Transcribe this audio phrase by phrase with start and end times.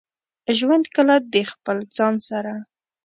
[0.57, 2.53] ژوند کله د خپل ځان سره.